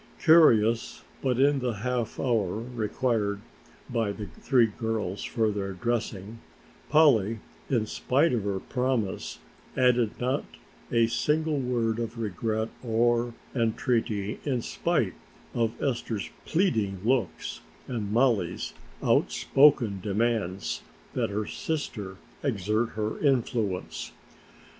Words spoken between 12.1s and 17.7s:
regret or entreaty in spite of Esther's pleading looks